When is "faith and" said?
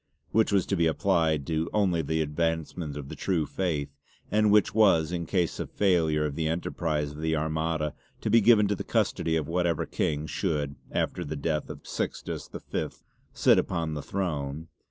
3.45-4.49